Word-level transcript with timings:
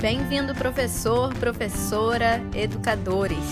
Bem-vindo, 0.00 0.54
professor, 0.54 1.34
professora, 1.34 2.40
educadores. 2.54 3.44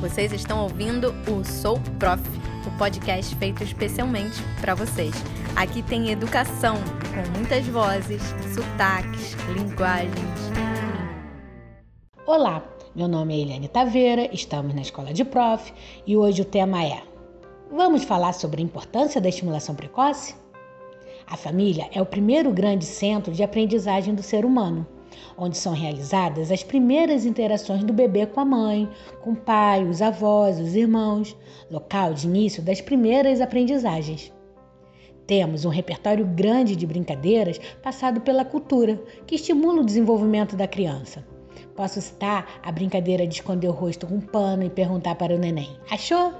Vocês 0.00 0.32
estão 0.32 0.62
ouvindo 0.62 1.12
o 1.30 1.44
Sou 1.44 1.78
Prof, 1.98 2.22
o 2.66 2.78
podcast 2.78 3.36
feito 3.36 3.62
especialmente 3.62 4.42
para 4.62 4.74
vocês. 4.74 5.12
Aqui 5.54 5.82
tem 5.82 6.10
educação 6.10 6.76
com 6.76 7.38
muitas 7.38 7.66
vozes, 7.66 8.22
sotaques, 8.54 9.34
linguagens. 9.54 10.14
Olá, 12.26 12.64
meu 12.96 13.06
nome 13.06 13.34
é 13.38 13.42
Eliane 13.42 13.68
Taveira, 13.68 14.34
estamos 14.34 14.74
na 14.74 14.80
Escola 14.80 15.12
de 15.12 15.22
Prof 15.22 15.70
e 16.06 16.16
hoje 16.16 16.40
o 16.40 16.46
tema 16.46 16.82
é: 16.82 17.02
Vamos 17.70 18.04
falar 18.04 18.32
sobre 18.32 18.62
a 18.62 18.64
importância 18.64 19.20
da 19.20 19.28
estimulação 19.28 19.74
precoce? 19.74 20.34
A 21.26 21.36
família 21.36 21.90
é 21.92 22.00
o 22.00 22.06
primeiro 22.06 22.50
grande 22.50 22.86
centro 22.86 23.34
de 23.34 23.42
aprendizagem 23.42 24.14
do 24.14 24.22
ser 24.22 24.46
humano, 24.46 24.86
onde 25.36 25.56
são 25.56 25.72
realizadas 25.72 26.50
as 26.50 26.62
primeiras 26.62 27.24
interações 27.24 27.84
do 27.84 27.92
bebê 27.92 28.26
com 28.26 28.40
a 28.40 28.44
mãe, 28.44 28.88
com 29.20 29.32
o 29.32 29.36
pai, 29.36 29.84
os 29.84 30.02
avós, 30.02 30.58
os 30.58 30.74
irmãos, 30.74 31.36
local 31.70 32.12
de 32.14 32.26
início 32.26 32.62
das 32.62 32.80
primeiras 32.80 33.40
aprendizagens. 33.40 34.32
Temos 35.26 35.64
um 35.64 35.68
repertório 35.68 36.26
grande 36.26 36.74
de 36.74 36.86
brincadeiras 36.86 37.58
passado 37.82 38.20
pela 38.20 38.44
cultura, 38.44 39.00
que 39.26 39.36
estimula 39.36 39.80
o 39.80 39.86
desenvolvimento 39.86 40.56
da 40.56 40.66
criança. 40.66 41.24
Posso 41.76 42.00
citar 42.00 42.60
a 42.62 42.72
brincadeira 42.72 43.26
de 43.26 43.34
esconder 43.34 43.68
o 43.68 43.72
rosto 43.72 44.06
com 44.06 44.20
pano 44.20 44.64
e 44.64 44.70
perguntar 44.70 45.14
para 45.14 45.34
o 45.34 45.38
neném: 45.38 45.70
Achou? 45.90 46.32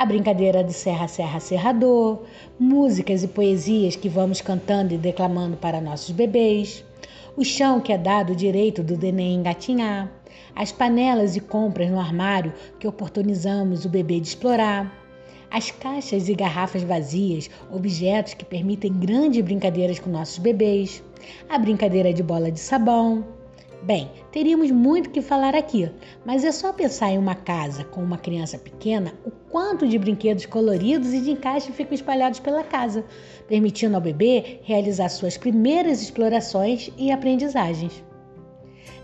a 0.00 0.06
brincadeira 0.06 0.64
do 0.64 0.72
Serra 0.72 1.06
Serra 1.08 1.40
Serrador, 1.40 2.22
músicas 2.58 3.22
e 3.22 3.28
poesias 3.28 3.96
que 3.96 4.08
vamos 4.08 4.40
cantando 4.40 4.94
e 4.94 4.96
declamando 4.96 5.58
para 5.58 5.78
nossos 5.78 6.10
bebês, 6.12 6.82
o 7.36 7.44
chão 7.44 7.80
que 7.80 7.92
é 7.92 7.98
dado 7.98 8.34
direito 8.34 8.82
do 8.82 8.96
neném 8.96 9.36
engatinhar, 9.36 10.10
as 10.54 10.72
panelas 10.72 11.36
e 11.36 11.40
compras 11.40 11.90
no 11.90 12.00
armário 12.00 12.52
que 12.78 12.86
oportunizamos 12.86 13.84
o 13.84 13.88
bebê 13.88 14.20
de 14.20 14.28
explorar, 14.28 14.92
as 15.50 15.70
caixas 15.70 16.28
e 16.28 16.34
garrafas 16.34 16.82
vazias, 16.82 17.50
objetos 17.72 18.34
que 18.34 18.44
permitem 18.44 18.92
grandes 18.92 19.42
brincadeiras 19.42 19.98
com 19.98 20.08
nossos 20.08 20.38
bebês, 20.38 21.02
a 21.48 21.58
brincadeira 21.58 22.12
de 22.12 22.22
bola 22.22 22.50
de 22.50 22.60
sabão, 22.60 23.24
Bem, 23.82 24.10
teríamos 24.30 24.70
muito 24.70 25.08
que 25.08 25.22
falar 25.22 25.54
aqui, 25.54 25.90
mas 26.22 26.44
é 26.44 26.52
só 26.52 26.70
pensar 26.70 27.12
em 27.12 27.18
uma 27.18 27.34
casa 27.34 27.82
com 27.82 28.02
uma 28.02 28.18
criança 28.18 28.58
pequena 28.58 29.14
o 29.24 29.30
quanto 29.30 29.88
de 29.88 29.98
brinquedos 29.98 30.44
coloridos 30.44 31.14
e 31.14 31.20
de 31.20 31.30
encaixe 31.30 31.72
ficam 31.72 31.94
espalhados 31.94 32.40
pela 32.40 32.62
casa, 32.62 33.04
permitindo 33.48 33.94
ao 33.96 34.02
bebê 34.02 34.60
realizar 34.64 35.08
suas 35.08 35.38
primeiras 35.38 36.02
explorações 36.02 36.90
e 36.98 37.10
aprendizagens. 37.10 38.04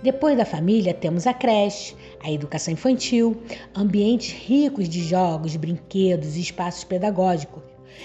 Depois 0.03 0.37
da 0.37 0.45
família, 0.45 0.93
temos 0.93 1.27
a 1.27 1.33
creche, 1.33 1.97
a 2.23 2.31
educação 2.31 2.75
infantil, 2.75 3.35
ambientes 3.75 4.31
ricos 4.31 4.91
de 4.91 5.03
jogos, 5.03 5.57
brinquedos 5.57 6.37
e 6.37 6.41
espaços 6.43 6.85
pedagógicos 6.85 7.63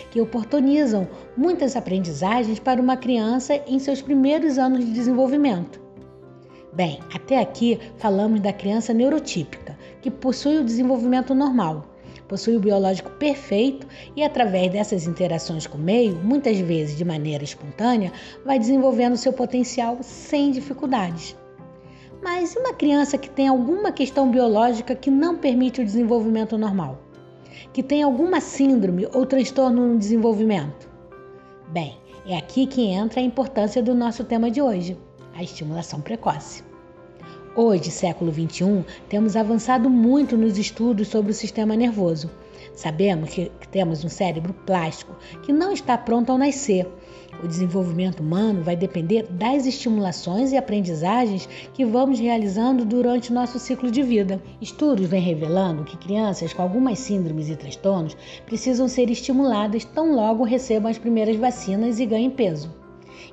que 0.10 0.22
oportunizam 0.22 1.06
muitas 1.36 1.76
aprendizagens 1.76 2.60
para 2.60 2.82
uma 2.82 2.96
criança 2.96 3.62
em 3.68 3.78
seus 3.78 4.02
primeiros 4.02 4.58
anos 4.58 4.86
de 4.86 4.92
desenvolvimento. 4.94 5.91
Bem, 6.74 7.00
até 7.14 7.38
aqui 7.38 7.78
falamos 7.98 8.40
da 8.40 8.54
criança 8.54 8.94
neurotípica, 8.94 9.78
que 10.02 10.10
possui 10.10 10.58
o 10.58 10.64
desenvolvimento 10.64 11.36
normal, 11.36 11.86
possui 12.30 12.56
o 12.56 12.62
biológico 12.62 13.12
perfeito 13.12 13.86
e, 14.16 14.24
através 14.24 14.72
dessas 14.72 15.06
interações 15.06 15.68
com 15.68 15.78
o 15.78 15.82
meio, 15.82 16.16
muitas 16.24 16.58
vezes 16.60 16.96
de 16.96 17.04
maneira 17.04 17.44
espontânea, 17.44 18.14
vai 18.46 18.58
desenvolvendo 18.58 19.18
seu 19.18 19.34
potencial 19.34 19.98
sem 20.02 20.52
dificuldades. 20.52 21.36
Mas 22.24 22.54
e 22.56 22.60
uma 22.60 22.74
criança 22.74 23.18
que 23.18 23.30
tem 23.30 23.50
alguma 23.50 23.92
questão 23.92 24.32
biológica 24.32 24.96
que 24.96 25.12
não 25.12 25.38
permite 25.38 25.82
o 25.82 25.86
desenvolvimento 25.86 26.58
normal? 26.58 27.02
Que 27.74 27.84
tem 27.84 28.02
alguma 28.02 28.40
síndrome 28.40 29.10
ou 29.14 29.26
transtorno 29.26 29.90
no 29.90 30.00
desenvolvimento? 30.00 30.90
Bem, 31.68 31.98
é 32.26 32.38
aqui 32.38 32.66
que 32.66 32.84
entra 32.86 33.20
a 33.20 33.24
importância 33.24 33.84
do 33.84 33.94
nosso 33.94 34.24
tema 34.24 34.50
de 34.50 34.62
hoje 34.62 34.98
a 35.36 35.44
estimulação 35.44 36.02
precoce. 36.02 36.71
Hoje, 37.54 37.92
século 37.92 38.32
XXI, 38.32 38.86
temos 39.10 39.36
avançado 39.36 39.90
muito 39.90 40.38
nos 40.38 40.58
estudos 40.58 41.10
sobre 41.10 41.32
o 41.32 41.36
sistema 41.36 41.76
nervoso. 41.76 42.32
Sabemos 42.74 43.32
que 43.32 43.52
temos 43.70 44.06
um 44.06 44.10
cérebro 44.10 44.54
plástico 44.66 45.18
que 45.44 45.52
não 45.52 45.74
está 45.74 45.98
pronto 45.98 46.32
ao 46.32 46.38
nascer. 46.38 46.88
O 47.44 47.48
desenvolvimento 47.50 48.22
humano 48.22 48.64
vai 48.64 48.78
depender 48.78 49.28
das 49.30 49.66
estimulações 49.66 50.54
e 50.54 50.58
aprendizagens 50.58 51.50
que 51.74 51.84
vamos 51.84 52.22
realizando 52.22 52.86
durante 52.86 53.32
o 53.32 53.34
nosso 53.34 53.60
ciclo 53.60 53.92
de 53.92 54.02
vida. 54.02 54.42
Estudos 54.62 55.08
vêm 55.08 55.22
revelando 55.22 55.84
que 55.84 55.98
crianças 55.98 56.54
com 56.54 56.62
algumas 56.62 57.00
síndromes 57.00 57.50
e 57.50 57.58
transtornos 57.58 58.16
precisam 58.46 58.88
ser 58.88 59.10
estimuladas 59.10 59.84
tão 59.84 60.16
logo 60.16 60.46
recebam 60.46 60.90
as 60.90 60.98
primeiras 60.98 61.36
vacinas 61.36 62.00
e 62.00 62.06
ganhem 62.06 62.30
peso. 62.30 62.81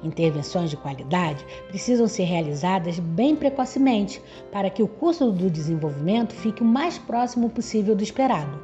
Intervenções 0.02 0.70
de 0.70 0.76
qualidade 0.76 1.44
precisam 1.68 2.06
ser 2.06 2.24
realizadas 2.24 2.98
bem 2.98 3.34
precocemente 3.34 4.22
para 4.52 4.70
que 4.70 4.82
o 4.82 4.88
curso 4.88 5.32
do 5.32 5.50
desenvolvimento 5.50 6.32
fique 6.34 6.62
o 6.62 6.66
mais 6.66 6.98
próximo 6.98 7.50
possível 7.50 7.96
do 7.96 8.02
esperado. 8.02 8.62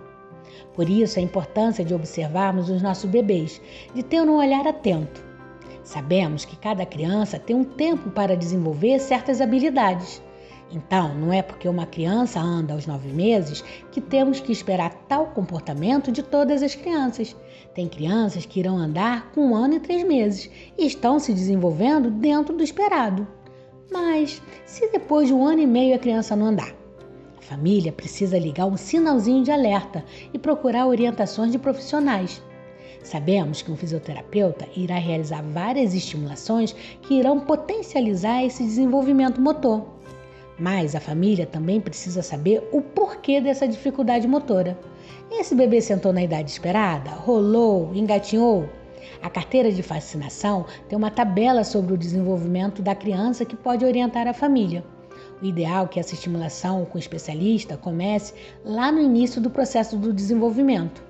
Por 0.74 0.88
isso, 0.88 1.18
a 1.18 1.22
importância 1.22 1.84
de 1.84 1.94
observarmos 1.94 2.70
os 2.70 2.82
nossos 2.82 3.10
bebês, 3.10 3.60
de 3.94 4.02
ter 4.02 4.20
um 4.22 4.36
olhar 4.36 4.66
atento. 4.66 5.24
Sabemos 5.82 6.44
que 6.44 6.56
cada 6.56 6.86
criança 6.86 7.38
tem 7.38 7.54
um 7.54 7.64
tempo 7.64 8.10
para 8.10 8.36
desenvolver 8.36 8.98
certas 8.98 9.40
habilidades. 9.40 10.22
Então, 10.74 11.14
não 11.14 11.32
é 11.32 11.40
porque 11.40 11.68
uma 11.68 11.86
criança 11.86 12.40
anda 12.40 12.74
aos 12.74 12.84
nove 12.84 13.08
meses 13.12 13.62
que 13.92 14.00
temos 14.00 14.40
que 14.40 14.50
esperar 14.50 14.92
tal 15.08 15.28
comportamento 15.28 16.10
de 16.10 16.20
todas 16.20 16.64
as 16.64 16.74
crianças. 16.74 17.36
Tem 17.72 17.88
crianças 17.88 18.44
que 18.44 18.58
irão 18.58 18.76
andar 18.76 19.30
com 19.30 19.50
um 19.50 19.54
ano 19.54 19.74
e 19.74 19.80
três 19.80 20.02
meses 20.02 20.50
e 20.76 20.84
estão 20.84 21.20
se 21.20 21.32
desenvolvendo 21.32 22.10
dentro 22.10 22.56
do 22.56 22.64
esperado. 22.64 23.24
Mas, 23.88 24.42
se 24.66 24.90
depois 24.90 25.28
de 25.28 25.34
um 25.34 25.46
ano 25.46 25.62
e 25.62 25.66
meio 25.66 25.94
a 25.94 25.98
criança 25.98 26.34
não 26.34 26.46
andar? 26.46 26.74
A 27.38 27.42
família 27.42 27.92
precisa 27.92 28.36
ligar 28.36 28.66
um 28.66 28.76
sinalzinho 28.76 29.44
de 29.44 29.52
alerta 29.52 30.04
e 30.32 30.38
procurar 30.40 30.88
orientações 30.88 31.52
de 31.52 31.58
profissionais. 31.58 32.42
Sabemos 33.04 33.62
que 33.62 33.70
um 33.70 33.76
fisioterapeuta 33.76 34.66
irá 34.74 34.96
realizar 34.96 35.42
várias 35.42 35.94
estimulações 35.94 36.72
que 37.02 37.14
irão 37.14 37.38
potencializar 37.38 38.42
esse 38.42 38.64
desenvolvimento 38.64 39.40
motor. 39.40 39.94
Mas 40.58 40.94
a 40.94 41.00
família 41.00 41.46
também 41.46 41.80
precisa 41.80 42.22
saber 42.22 42.66
o 42.72 42.80
porquê 42.80 43.40
dessa 43.40 43.66
dificuldade 43.66 44.28
motora. 44.28 44.78
Esse 45.30 45.54
bebê 45.54 45.80
sentou 45.80 46.12
na 46.12 46.22
idade 46.22 46.50
esperada? 46.50 47.10
Rolou? 47.10 47.92
Engatinhou? 47.94 48.68
A 49.22 49.28
carteira 49.28 49.70
de 49.72 49.82
vacinação 49.82 50.64
tem 50.88 50.96
uma 50.96 51.10
tabela 51.10 51.64
sobre 51.64 51.92
o 51.92 51.98
desenvolvimento 51.98 52.82
da 52.82 52.94
criança 52.94 53.44
que 53.44 53.56
pode 53.56 53.84
orientar 53.84 54.28
a 54.28 54.34
família. 54.34 54.84
O 55.42 55.44
ideal 55.44 55.86
é 55.86 55.88
que 55.88 56.00
essa 56.00 56.14
estimulação 56.14 56.84
com 56.84 56.96
o 56.96 57.00
especialista 57.00 57.76
comece 57.76 58.34
lá 58.64 58.92
no 58.92 59.00
início 59.00 59.40
do 59.40 59.50
processo 59.50 59.96
do 59.96 60.12
desenvolvimento. 60.12 61.02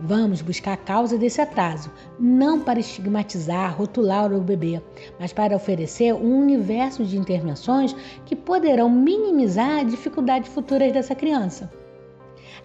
Vamos 0.00 0.42
buscar 0.42 0.72
a 0.74 0.76
causa 0.76 1.18
desse 1.18 1.40
atraso, 1.40 1.90
não 2.18 2.60
para 2.60 2.80
estigmatizar, 2.80 3.76
rotular 3.76 4.32
o 4.32 4.40
bebê, 4.40 4.80
mas 5.18 5.32
para 5.32 5.56
oferecer 5.56 6.14
um 6.14 6.40
universo 6.40 7.04
de 7.04 7.18
intervenções 7.18 7.94
que 8.24 8.36
poderão 8.36 8.88
minimizar 8.88 9.84
dificuldades 9.84 10.52
futuras 10.52 10.92
dessa 10.92 11.14
criança. 11.14 11.70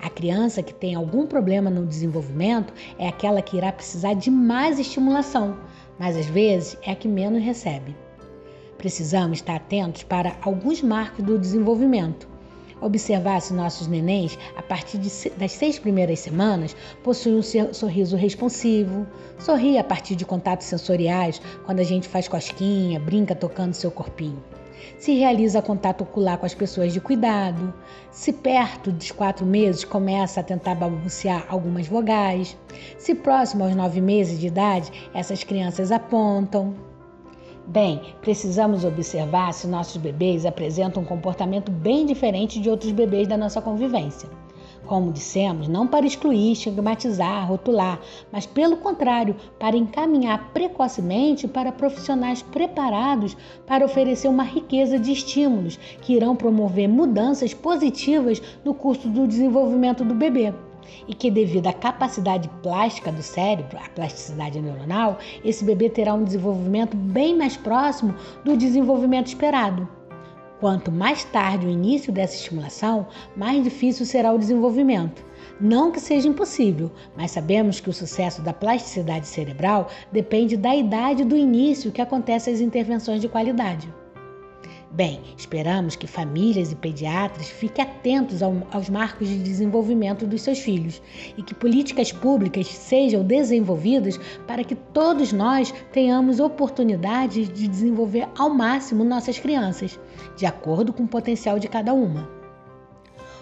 A 0.02 0.10
criança 0.10 0.64
que 0.64 0.74
tem 0.74 0.96
algum 0.96 1.26
problema 1.26 1.70
no 1.70 1.86
desenvolvimento 1.86 2.74
é 2.98 3.08
aquela 3.08 3.42
que 3.42 3.58
irá 3.58 3.72
precisar 3.72 4.14
de 4.14 4.30
mais 4.30 4.80
estimulação, 4.80 5.58
mas 5.98 6.18
às 6.18 6.26
vezes 6.26 6.78
é 6.82 6.92
a 6.92 6.96
que 6.96 7.08
menos 7.08 7.42
recebe. 7.44 7.96
Precisamos 8.78 9.38
estar 9.38 9.56
atentos 9.56 10.04
para 10.04 10.36
alguns 10.42 10.82
marcos 10.82 11.24
do 11.24 11.40
desenvolvimento, 11.40 12.28
observar 12.82 13.42
se 13.42 13.54
nossos 13.54 13.88
nenéns, 13.88 14.38
a 14.58 14.62
partir 14.62 14.98
de, 14.98 15.10
das 15.32 15.52
seis 15.52 15.80
primeiras 15.80 16.20
semanas, 16.20 16.76
possuem 17.04 17.36
um 17.38 17.74
sorriso 17.74 18.16
responsivo, 18.16 19.06
sorri 19.40 19.78
a 19.78 19.84
partir 19.84 20.16
de 20.16 20.26
contatos 20.26 20.68
sensoriais, 20.68 21.42
quando 21.66 21.80
a 21.80 21.84
gente 21.84 22.08
faz 22.08 22.28
cosquinha, 22.28 23.00
brinca 23.00 23.36
tocando 23.36 23.74
seu 23.74 23.92
corpinho. 23.92 24.44
Se 24.98 25.14
realiza 25.14 25.62
contato 25.62 26.02
ocular 26.02 26.38
com 26.38 26.46
as 26.46 26.54
pessoas 26.54 26.94
de 26.94 27.00
cuidado, 27.00 27.74
se 28.12 28.34
perto 28.34 28.92
dos 28.92 29.12
quatro 29.12 29.46
meses 29.46 29.84
começa 29.84 30.40
a 30.40 30.44
tentar 30.44 30.76
balbuciar 30.76 31.46
algumas 31.50 31.88
vogais, 31.88 32.58
se 32.98 33.16
próximo 33.16 33.64
aos 33.64 33.76
nove 33.76 34.02
meses 34.02 34.40
de 34.40 34.48
idade 34.48 34.92
essas 35.14 35.44
crianças 35.44 35.92
apontam. 35.92 36.93
Bem, 37.66 38.02
precisamos 38.20 38.84
observar 38.84 39.54
se 39.54 39.68
nossos 39.68 39.96
bebês 39.96 40.46
apresentam 40.46 41.02
um 41.02 41.06
comportamento 41.06 41.72
bem 41.72 42.06
diferente 42.06 42.60
de 42.60 42.70
outros 42.70 42.92
bebês 42.92 43.26
da 43.26 43.38
nossa 43.38 43.62
convivência. 43.62 44.30
Como 44.86 45.14
dissemos, 45.14 45.70
não 45.70 45.88
para 45.88 46.06
excluir, 46.06 46.52
estigmatizar, 46.52 47.48
rotular, 47.48 48.02
mas 48.30 48.46
pelo 48.46 48.76
contrário, 48.76 49.38
para 49.58 49.78
encaminhar 49.78 50.52
precocemente 50.54 51.48
para 51.48 51.72
profissionais 51.72 52.42
preparados 52.42 53.38
para 53.66 53.86
oferecer 53.86 54.28
uma 54.28 54.44
riqueza 54.44 55.00
de 55.00 55.14
estímulos 55.14 55.78
que 56.02 56.14
irão 56.14 56.36
promover 56.36 56.90
mudanças 56.90 57.54
positivas 57.54 58.42
no 58.66 58.74
curso 58.74 59.08
do 59.08 59.26
desenvolvimento 59.26 60.04
do 60.04 60.14
bebê 60.14 60.54
e 61.08 61.14
que, 61.14 61.32
devido 61.32 61.68
à 61.68 61.74
capacidade 61.74 62.50
plástica 62.62 63.12
do 63.12 63.22
cérebro, 63.22 63.78
a 63.78 63.90
plasticidade 63.90 64.62
neuronal, 64.62 65.18
esse 65.44 65.64
bebê 65.64 65.90
terá 65.90 66.14
um 66.14 66.24
desenvolvimento 66.24 66.96
bem 66.96 67.38
mais 67.38 67.58
próximo 67.58 68.14
do 68.44 68.56
desenvolvimento 68.58 69.28
esperado. 69.28 69.88
Quanto 70.60 70.92
mais 70.92 71.26
tarde 71.26 71.68
o 71.68 71.70
início 71.70 72.14
dessa 72.14 72.36
estimulação, 72.36 73.08
mais 73.36 73.62
difícil 73.64 74.06
será 74.06 74.32
o 74.32 74.40
desenvolvimento. 74.40 75.26
Não 75.60 75.92
que 75.92 76.00
seja 76.00 76.28
impossível, 76.28 76.90
mas 77.18 77.32
sabemos 77.32 77.82
que 77.82 77.90
o 77.90 77.94
sucesso 77.94 78.42
da 78.42 78.54
plasticidade 78.54 79.28
cerebral 79.28 79.90
depende 80.12 80.56
da 80.56 80.74
idade 80.74 81.26
do 81.26 81.36
início 81.36 81.92
que 81.92 82.02
acontecem 82.02 82.54
as 82.54 82.62
intervenções 82.62 83.20
de 83.20 83.28
qualidade. 83.28 83.94
Bem, 84.96 85.22
esperamos 85.36 85.96
que 85.96 86.06
famílias 86.06 86.72
e 86.72 86.76
pediatras 86.76 87.48
fiquem 87.48 87.84
atentos 87.84 88.44
ao, 88.44 88.56
aos 88.72 88.92
marcos 88.92 89.28
de 89.28 89.40
desenvolvimento 89.40 90.28
dos 90.28 90.44
seus 90.44 90.60
filhos 90.60 91.02
e 91.36 91.42
que 91.42 91.56
políticas 91.56 92.12
públicas 92.12 92.68
sejam 92.68 93.24
desenvolvidas 93.24 94.20
para 94.46 94.64
que 94.64 94.76
todos 94.76 95.34
nós 95.34 95.74
tenhamos 95.92 96.40
oportunidades 96.40 97.50
de 97.52 97.68
desenvolver 97.68 98.28
ao 98.38 98.52
máximo 98.52 99.04
nossas 99.04 99.40
crianças, 99.40 100.00
de 100.38 100.46
acordo 100.46 100.94
com 100.94 101.06
o 101.06 101.08
potencial 101.08 101.58
de 101.58 101.68
cada 101.68 101.92
uma. 101.92 102.30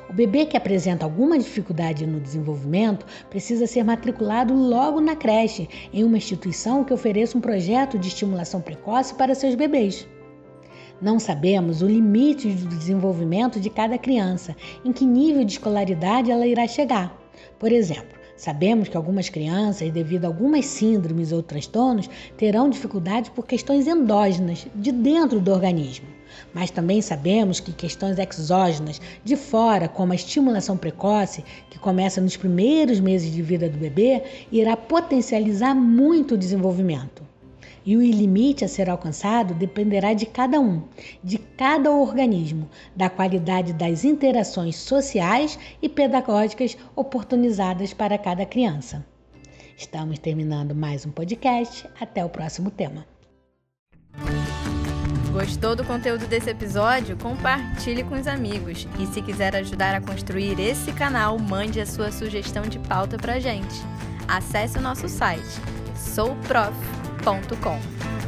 O 0.09 0.13
bebê 0.13 0.45
que 0.45 0.55
apresenta 0.55 1.03
alguma 1.03 1.37
dificuldade 1.37 2.07
no 2.07 2.21
desenvolvimento 2.21 3.05
precisa 3.29 3.67
ser 3.67 3.83
matriculado 3.83 4.53
logo 4.53 5.01
na 5.01 5.17
creche, 5.17 5.67
em 5.91 6.05
uma 6.05 6.15
instituição 6.15 6.85
que 6.85 6.93
ofereça 6.93 7.37
um 7.37 7.41
projeto 7.41 7.99
de 7.99 8.07
estimulação 8.07 8.61
precoce 8.61 9.13
para 9.13 9.35
seus 9.35 9.53
bebês. 9.53 10.07
Não 11.01 11.19
sabemos 11.19 11.81
o 11.81 11.87
limite 11.87 12.47
do 12.47 12.77
desenvolvimento 12.77 13.59
de 13.59 13.71
cada 13.71 13.97
criança, 13.97 14.55
em 14.85 14.93
que 14.93 15.03
nível 15.03 15.43
de 15.43 15.53
escolaridade 15.53 16.29
ela 16.29 16.45
irá 16.45 16.67
chegar. 16.67 17.19
Por 17.57 17.71
exemplo, 17.71 18.19
sabemos 18.37 18.87
que 18.87 18.95
algumas 18.95 19.27
crianças, 19.27 19.89
devido 19.89 20.25
a 20.25 20.27
algumas 20.27 20.67
síndromes 20.67 21.31
ou 21.31 21.41
transtornos, 21.41 22.07
terão 22.37 22.69
dificuldade 22.69 23.31
por 23.31 23.47
questões 23.47 23.87
endógenas, 23.87 24.67
de 24.75 24.91
dentro 24.91 25.39
do 25.39 25.51
organismo. 25.51 26.05
Mas 26.53 26.69
também 26.69 27.01
sabemos 27.01 27.59
que 27.59 27.73
questões 27.73 28.19
exógenas, 28.19 29.01
de 29.23 29.35
fora, 29.35 29.87
como 29.87 30.11
a 30.11 30.15
estimulação 30.15 30.77
precoce, 30.77 31.43
que 31.71 31.79
começa 31.79 32.21
nos 32.21 32.37
primeiros 32.37 32.99
meses 32.99 33.31
de 33.31 33.41
vida 33.41 33.67
do 33.67 33.77
bebê, 33.79 34.21
irá 34.51 34.77
potencializar 34.77 35.73
muito 35.73 36.35
o 36.35 36.37
desenvolvimento. 36.37 37.30
E 37.85 37.97
o 37.97 38.01
limite 38.01 38.63
a 38.63 38.67
ser 38.67 38.89
alcançado 38.89 39.53
dependerá 39.53 40.13
de 40.13 40.25
cada 40.25 40.59
um, 40.59 40.83
de 41.23 41.37
cada 41.37 41.91
organismo, 41.91 42.69
da 42.95 43.09
qualidade 43.09 43.73
das 43.73 44.05
interações 44.05 44.75
sociais 44.75 45.57
e 45.81 45.89
pedagógicas 45.89 46.77
oportunizadas 46.95 47.93
para 47.93 48.17
cada 48.17 48.45
criança. 48.45 49.05
Estamos 49.75 50.19
terminando 50.19 50.75
mais 50.75 51.05
um 51.07 51.11
podcast. 51.11 51.89
Até 51.99 52.23
o 52.23 52.29
próximo 52.29 52.69
tema. 52.69 53.05
Gostou 55.33 55.75
do 55.75 55.83
conteúdo 55.83 56.27
desse 56.27 56.49
episódio? 56.49 57.17
Compartilhe 57.17 58.03
com 58.03 58.13
os 58.15 58.27
amigos. 58.27 58.87
E 58.99 59.07
se 59.07 59.21
quiser 59.21 59.55
ajudar 59.55 59.95
a 59.95 60.01
construir 60.01 60.59
esse 60.59 60.91
canal, 60.91 61.39
mande 61.39 61.79
a 61.79 61.85
sua 61.85 62.11
sugestão 62.11 62.63
de 62.63 62.77
pauta 62.79 63.17
pra 63.17 63.39
gente. 63.39 63.75
Acesse 64.27 64.77
o 64.77 64.81
nosso 64.81 65.07
site 65.07 65.41
souprof.com. 67.23 68.20